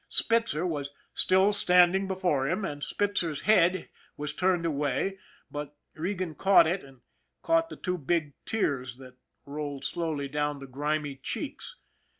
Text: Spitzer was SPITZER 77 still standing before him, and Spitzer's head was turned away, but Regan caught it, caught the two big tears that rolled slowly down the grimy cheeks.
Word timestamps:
Spitzer 0.07 0.65
was 0.65 0.87
SPITZER 1.13 1.13
77 1.13 1.13
still 1.13 1.53
standing 1.53 2.07
before 2.07 2.47
him, 2.47 2.65
and 2.65 2.83
Spitzer's 2.83 3.41
head 3.41 3.87
was 4.17 4.33
turned 4.33 4.65
away, 4.65 5.19
but 5.51 5.77
Regan 5.93 6.33
caught 6.33 6.65
it, 6.65 6.83
caught 7.43 7.69
the 7.69 7.75
two 7.75 7.99
big 7.99 8.33
tears 8.43 8.97
that 8.97 9.17
rolled 9.45 9.85
slowly 9.85 10.27
down 10.27 10.57
the 10.57 10.65
grimy 10.65 11.17
cheeks. 11.17 11.75